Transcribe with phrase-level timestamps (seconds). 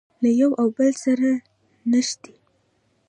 [0.21, 1.29] له یوه او بل سره
[1.91, 2.33] نښتي.